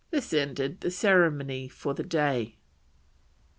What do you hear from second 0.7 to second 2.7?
the ceremony for the day.